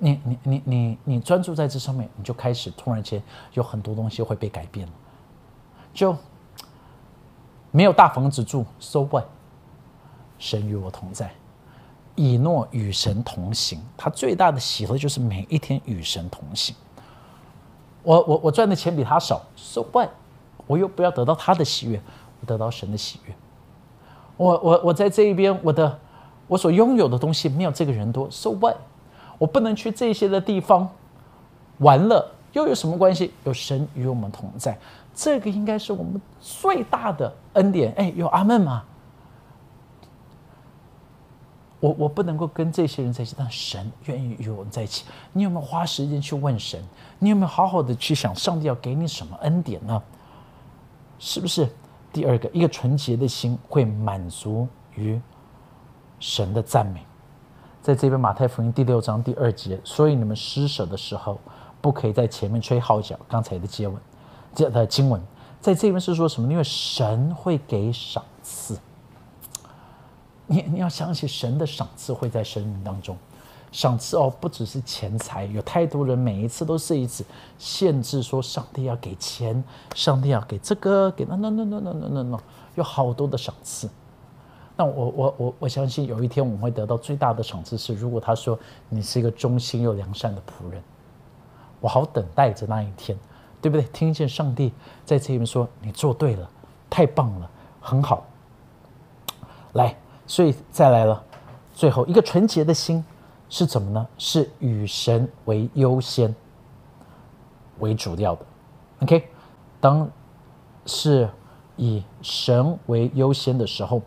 [0.00, 3.22] 你你你你你专注在这上面，你就开始突然间
[3.52, 4.92] 有很多东西会被改变了。
[5.94, 6.16] 就
[7.70, 9.24] 没有大房子住，so what？
[10.38, 11.30] 神与我同在，
[12.14, 13.80] 以诺与神同行。
[13.96, 16.74] 他最大的喜乐就是每一天与神同行。
[18.02, 20.08] 我我我赚的钱比他少，so what？
[20.66, 22.00] 我又不要得到他的喜悦，
[22.40, 23.34] 我得到神的喜悦。
[24.36, 25.98] 我我我在这一边，我的
[26.46, 28.76] 我所拥有的东西没有这个人多，so what？
[29.40, 30.86] 我不能去这些的地方
[31.78, 32.22] 玩乐，
[32.52, 33.32] 又有什么关系？
[33.44, 34.78] 有神与我们同在，
[35.14, 37.90] 这个应该是我们最大的恩典。
[37.96, 38.84] 哎，有阿门吗？
[41.80, 45.06] 我我不能够跟这些人在一起，但神愿意与我们在一起。
[45.32, 46.78] 你有没有花时间去问神？
[47.18, 50.02] 你有没有好好的去想上帝要给你什么恩典呢？
[51.18, 51.66] 是不是？
[52.12, 55.18] 第二个，一个纯洁的心会满足于
[56.18, 57.00] 神的赞美。
[57.82, 61.38] 在这边马太福音第六章第二节，所以你们施舍的时候，
[61.80, 63.96] 不可以在前面吹号角，刚才的接吻，
[64.54, 65.20] 接的经文，
[65.62, 68.78] 在这边是说什么，因为神会给赏赐。
[70.46, 73.16] 你你要想起神的赏赐会在生命当中，
[73.72, 77.24] 赏赐哦，不只是钱财，有太多人每一次都是一次
[77.58, 79.64] 限制，说上帝要给钱，
[79.94, 82.38] 上帝要给这个，给那那那那那那那，
[82.74, 83.88] 有好多的赏赐。
[84.80, 88.58] 那我我我我相信有一天我们会得到最大的赏赐是，如果他说
[88.88, 90.82] 你是一个忠心又良善的仆人，
[91.82, 93.14] 我好等待着那一天，
[93.60, 93.86] 对不对？
[93.92, 94.72] 听见上帝
[95.04, 96.48] 在这边说你做对了，
[96.88, 98.24] 太棒了，很好。
[99.74, 99.94] 来，
[100.26, 101.22] 所以再来了，
[101.74, 103.04] 最后一个纯洁的心
[103.50, 104.06] 是怎么呢？
[104.16, 106.34] 是与神为优先
[107.80, 108.46] 为主要的。
[109.02, 109.28] OK，
[109.78, 110.10] 当
[110.86, 111.28] 是
[111.76, 114.00] 以神为优先的时候。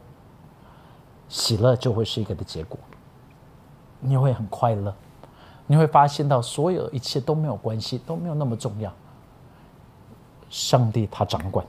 [1.34, 2.78] 喜乐就会是一个的结果，
[4.00, 4.94] 你会很快乐，
[5.66, 8.94] 你会发现到所有一切都没有关系，都没有那么重要。
[10.48, 11.66] 上帝他掌管。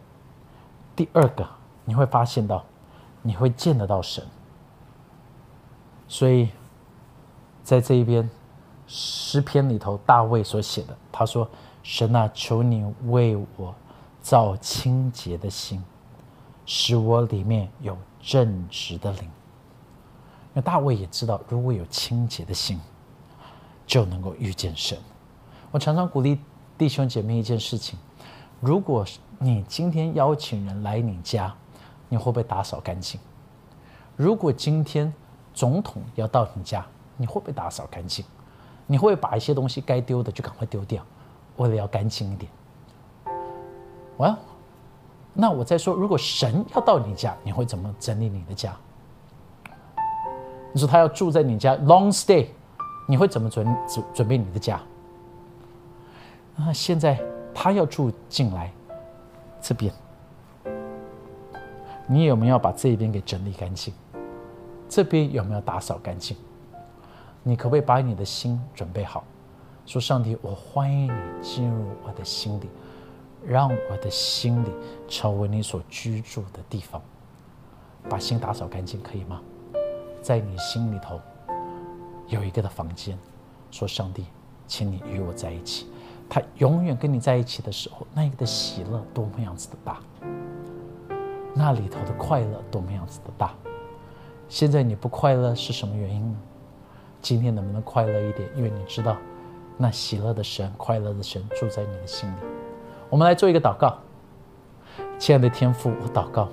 [0.94, 1.48] 第二个，
[1.86, 2.62] 你会发现到，
[3.22, 4.22] 你会见得到神。
[6.08, 6.50] 所以，
[7.62, 8.28] 在这一边
[8.86, 11.48] 诗篇里头，大卫所写的，他说
[11.82, 13.74] ：“神啊，求你为我
[14.20, 15.82] 造清洁的心，
[16.66, 19.30] 使我里面有正直的灵。”
[20.54, 22.80] 那大卫也知道，如果有清洁的心，
[23.86, 24.96] 就能够遇见神。
[25.72, 26.40] 我常常鼓励
[26.78, 27.98] 弟兄姐妹一件事情：
[28.60, 29.04] 如果
[29.40, 31.52] 你今天邀请人来你家，
[32.08, 33.20] 你会不会打扫干净？
[34.16, 35.12] 如果今天
[35.52, 36.86] 总统要到你家，
[37.16, 38.24] 你会不会打扫干净？
[38.86, 41.04] 你会把一些东西该丢的就赶快丢掉，
[41.56, 42.50] 为了要干净一点。
[44.18, 44.38] 完，
[45.32, 48.76] 那我再说，如果神要到你家，你会怎么整理你的家？
[50.74, 52.48] 你说他要住在你家 long stay，
[53.06, 54.80] 你会怎么准准准备你的家？
[56.56, 57.20] 那现在
[57.54, 58.72] 他要住进来
[59.62, 59.94] 这边，
[62.08, 63.94] 你有没有把这边给整理干净？
[64.88, 66.36] 这边有没有打扫干净？
[67.44, 69.22] 你可不可以把你的心准备好？
[69.86, 72.68] 说上帝，我欢迎你进入我的心里，
[73.46, 74.68] 让我的心里
[75.06, 77.00] 成为你所居住的地方。
[78.08, 79.40] 把心打扫干净，可以吗？
[80.24, 81.20] 在你心里头
[82.28, 83.18] 有一个的房间，
[83.70, 84.24] 说上帝，
[84.66, 85.86] 请你与我在一起。
[86.30, 89.98] 他永远跟你在一起的时候，那个的喜乐多么样子的大，
[91.54, 93.52] 那里头的快乐多么样子的大。
[94.48, 96.38] 现在你不快乐是什么原因呢？
[97.20, 98.48] 今天能不能快乐一点？
[98.56, 99.18] 因为你知道，
[99.76, 102.36] 那喜乐的神、快乐的神住在你的心里。
[103.10, 103.98] 我们来做一个祷告，
[105.18, 106.48] 亲爱的天父，我祷告。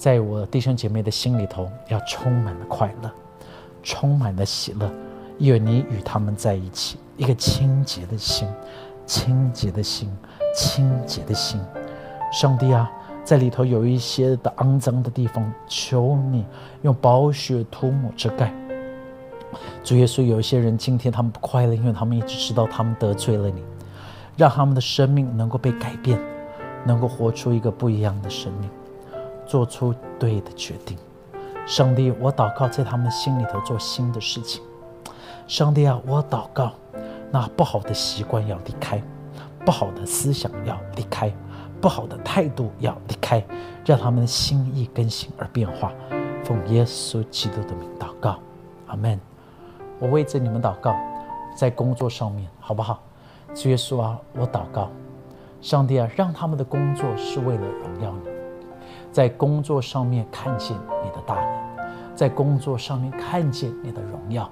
[0.00, 3.10] 在我弟兄姐妹的心里头，要充满了快乐，
[3.82, 4.90] 充满了喜乐，
[5.36, 8.48] 因为你与他们在一起，一个清洁的心，
[9.04, 10.08] 清洁的心，
[10.56, 11.60] 清洁的心。
[12.32, 12.90] 上帝啊，
[13.22, 16.46] 在里头有一些的肮脏的地方，求你
[16.80, 18.50] 用宝血涂抹遮盖。
[19.84, 23.62] 主耶稣，有一些人今天他们不快乐，因为他们一直知道他们得罪了你，
[24.34, 26.18] 让他们的生命能够被改变，
[26.86, 28.70] 能够活出一个不一样的生命。
[29.50, 30.96] 做出对的决定，
[31.66, 34.62] 上帝，我祷告在他们心里头做新的事情。
[35.48, 36.70] 上帝啊，我祷告，
[37.32, 39.02] 那不好的习惯要离开，
[39.64, 41.34] 不好的思想要离开，
[41.80, 43.44] 不好的态度要离开，
[43.84, 45.92] 让他们的心意更新而变化。
[46.44, 48.38] 奉耶稣基督的名祷告，
[48.86, 49.18] 阿门。
[49.98, 50.94] 我为着你们祷告，
[51.56, 53.02] 在工作上面好不好？
[53.52, 54.88] 主耶稣啊，我祷告，
[55.60, 58.39] 上帝啊，让他们的工作是为了荣耀你。
[59.12, 64.50] 在工作上面看见你的大能，在工作上面看见你的荣耀。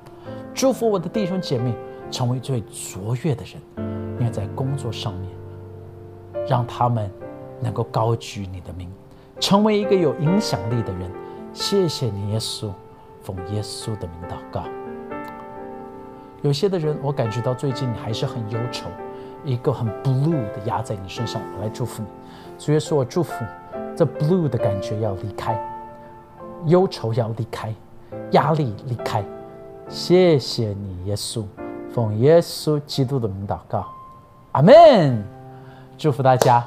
[0.52, 1.72] 祝福我的弟兄姐妹
[2.10, 3.86] 成为最卓越的人，
[4.18, 5.30] 因为在工作上面，
[6.48, 7.08] 让他们
[7.60, 8.90] 能够高举你的名，
[9.38, 11.10] 成为一个有影响力的人。
[11.52, 12.70] 谢谢你，耶稣，
[13.22, 14.64] 奉耶稣的名祷告。
[16.42, 18.86] 有些的人，我感觉到最近你还是很忧愁，
[19.44, 21.40] 一个很 blue 的压在你身上。
[21.56, 22.08] 我来祝福你，
[22.58, 23.46] 主耶稣，我祝福你
[23.98, 25.60] 这 blue 的感觉要离开，
[26.66, 27.74] 忧愁要离开，
[28.30, 29.24] 压力离开。
[29.88, 31.42] 谢谢你，耶稣，
[31.92, 33.88] 奉耶稣基督的名祷告，
[34.52, 35.20] 阿门。
[35.98, 36.64] 祝福大家，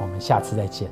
[0.00, 0.88] 我们下次再见。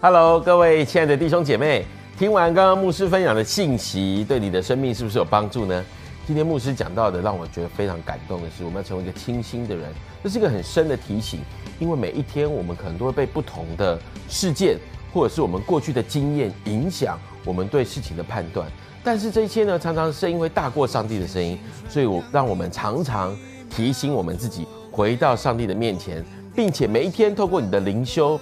[0.00, 1.86] Hello，各位亲爱的弟兄姐妹，
[2.16, 5.84] 听完刚刚牧师分享的信息，对你的生命是不是有帮助呢？
[6.26, 9.88] 今天牧师讲到的，让我觉得非常感动的是，我们要成为一个清新的人，
[10.24, 11.38] 这是一个很深的提醒。
[11.78, 13.96] 因为每一天，我们可能都会被不同的
[14.28, 14.76] 事件，
[15.14, 18.68] 或者是我们过去的经验影响我们对事情的判断。
[19.04, 21.56] 但是这一切呢，常常声音会大过上帝的声音，
[21.88, 23.32] 所以我让我们常常
[23.70, 26.24] 提醒我们自己，回到上帝的面前，
[26.56, 28.36] 并且每一天透过你的灵修。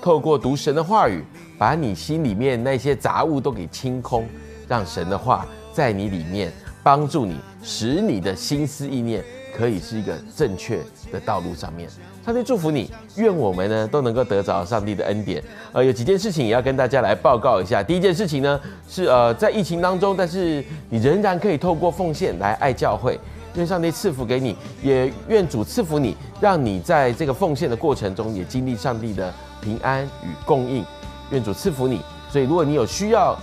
[0.00, 1.24] 透过读神的话语，
[1.58, 4.24] 把你心里面那些杂物都给清空，
[4.68, 6.52] 让神的话在你里面
[6.84, 9.24] 帮助你，使你的心思意念
[9.56, 10.78] 可以是一个正确
[11.10, 11.88] 的道路上面。
[12.24, 15.42] 上帝祝福你，愿我们呢都能够得着上帝的恩典。
[15.72, 17.82] 呃，有几件事情也要跟大家来报告一下。
[17.82, 23.18] 第一件事情呢是呃在疫情当中，但是你仍然可以透过奉献来爱教会。
[23.54, 30.84] 愿上帝赐福给你，也愿主赐福你，让你在这个奉献的过程中也经历上帝的平安与供应。
[31.30, 32.00] 愿主赐福你。
[32.30, 33.38] 所以，如果你有需要，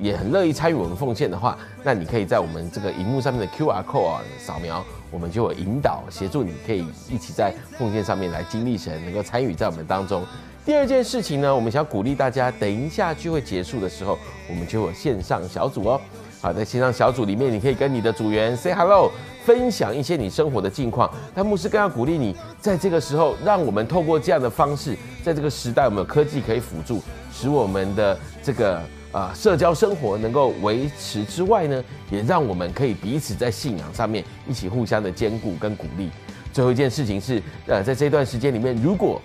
[0.00, 10.24] 也很乐意参与我们奉献的话，那你可以在我们这个荧幕上面的 QR code 啊扫描，我们就有引导协助你，可以一起在奉献上面来经历神，能够参与在我们当中。
[10.64, 14.18] 第二件事情呢，我们想鼓励大家，等一下聚会结束的时候，
[14.48, 16.00] 我们就有线上小组哦。
[16.40, 19.10] 好，在线上小组里面，你可以跟你的组员 say hello，
[19.44, 21.10] 分享一些你生活的近况。
[21.34, 28.80] 但牧师更要鼓励你，在这个时候，让我们透过这样的方式，在这个时代，我们有科技可以辅助，使我们的这个
[29.12, 36.10] 啊社交生活能够维持之外呢，也让我们可以彼此在信仰上面一起互相的兼顾跟鼓励。
[36.52, 39.20] 最后一件事情是，呃，在这段时间里面，如果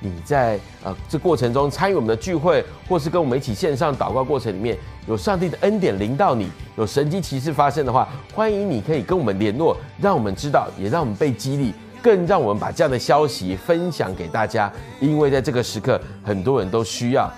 [0.00, 11.72] 你在呃这过程中参与我们的聚会，或是跟我们一起线上祷告过程里面，有上帝的恩典临到你，有神迹奇事发生的话，欢迎你可以跟我们联络，让我们知道，也让我们被激励，
[12.02, 14.70] 更让我们把这样的消息分享给大家，
[15.00, 17.32] 因为在这个时刻，很多人都需要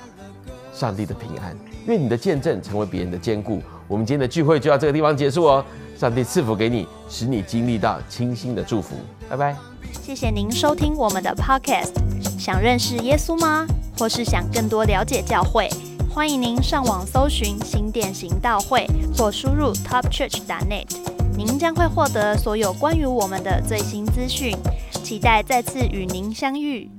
[0.72, 1.76] 上帝的平安。
[1.87, 3.62] 愿你的见证成为别人的坚固。
[3.89, 5.64] 我们今天的聚会就到这个地方结束哦，
[5.97, 8.97] 上帝赐福给你，使你经历到清新的祝福。
[9.28, 9.57] 拜拜。
[10.03, 11.93] 谢谢您收听我们的 Podcast。
[12.39, 13.66] 想认识耶稣吗？
[13.99, 15.68] 或是想更多了解教会？
[16.12, 20.87] 欢迎您上网搜寻新店行道会，或输入 topchurch.net，
[21.37, 24.57] 您将会获得所有关于我们的最新资讯。
[25.03, 26.91] 期待再次与您相遇。